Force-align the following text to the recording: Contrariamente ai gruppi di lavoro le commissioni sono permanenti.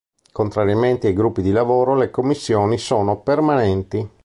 Contrariamente 0.31 1.05
ai 1.05 1.13
gruppi 1.13 1.43
di 1.43 1.51
lavoro 1.51 1.93
le 1.95 2.09
commissioni 2.09 2.79
sono 2.79 3.19
permanenti. 3.19 4.09